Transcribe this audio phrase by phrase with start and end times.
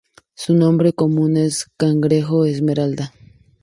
[0.33, 3.13] Su nombre común es cangrejo esmeralda.